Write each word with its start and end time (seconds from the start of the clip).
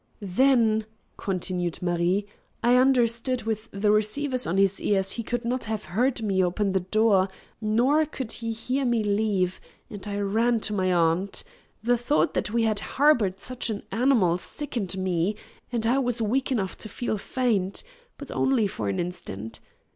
"Then," 0.33 0.87
continued 1.15 1.79
Marie, 1.79 2.25
"I 2.63 2.75
understood 2.75 3.43
with 3.43 3.69
the 3.71 3.91
receivers 3.91 4.47
on 4.47 4.57
his 4.57 4.81
ears 4.81 5.11
he 5.11 5.21
could 5.21 5.45
not 5.45 5.65
have 5.65 5.85
heard 5.85 6.23
me 6.23 6.43
open 6.43 6.71
the 6.71 6.79
door, 6.79 7.29
nor 7.61 8.05
could 8.07 8.31
he 8.31 8.51
hear 8.51 8.83
me 8.83 9.03
leave, 9.03 9.61
and 9.91 10.07
I 10.07 10.17
ran 10.19 10.59
to 10.61 10.73
my 10.73 10.91
aunt. 10.91 11.43
The 11.83 11.97
thought 11.99 12.33
that 12.33 12.49
we 12.49 12.63
had 12.63 12.79
harbored 12.79 13.39
such 13.39 13.69
an 13.69 13.83
animal 13.91 14.39
sickened 14.39 14.97
me, 14.97 15.35
and 15.71 15.85
I 15.85 15.99
was 15.99 16.19
weak 16.19 16.51
enough 16.51 16.79
to 16.79 16.89
feel 16.89 17.19
faint. 17.19 17.83
But 18.17 18.31
only 18.31 18.65
for 18.65 18.89
an 18.89 18.99
instant. 18.99 19.59